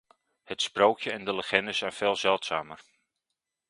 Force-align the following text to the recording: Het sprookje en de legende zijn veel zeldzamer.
Het 0.43 0.61
sprookje 0.61 1.11
en 1.11 1.25
de 1.25 1.35
legende 1.35 1.73
zijn 1.73 1.91
veel 1.91 2.15
zeldzamer. 2.15 2.83